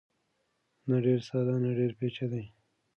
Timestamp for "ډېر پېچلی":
1.77-2.43